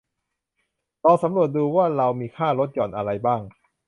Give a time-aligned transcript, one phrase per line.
[1.03, 3.41] ลองสำรวจดูว่าเรามีค่าลดหย่อนอะไรบ้าง